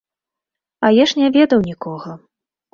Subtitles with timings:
[0.87, 2.19] А я ж не ведаў нікога.